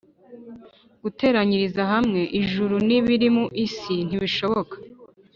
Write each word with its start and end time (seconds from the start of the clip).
Guteranyiriza 1.03 1.81
hamwe 1.93 2.21
ijuru 2.41 2.75
n’ibiri 2.87 3.27
mu 3.35 3.45
isi 3.65 3.95
ntishoboka 4.07 4.75